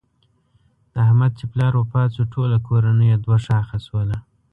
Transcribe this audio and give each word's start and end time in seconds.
د 0.93 0.95
احمد 1.05 1.31
چې 1.39 1.45
پلار 1.51 1.73
وفات 1.77 2.09
شو 2.15 2.23
ټوله 2.33 2.57
کورنۍ 2.67 3.07
یې 3.11 3.17
دوه 3.25 3.37
شاخه 3.45 3.77
شوله. 3.85 4.17